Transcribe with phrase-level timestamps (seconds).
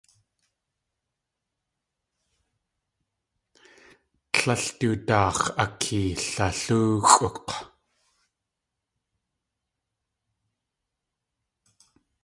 [4.33, 7.51] Tlél du daax̲ akeelalóoxʼuk̲!